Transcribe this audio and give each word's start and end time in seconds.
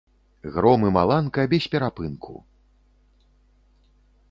Гром 0.53 0.81
і 0.87 0.93
маланка 0.95 1.45
бесперапынку. 1.51 2.33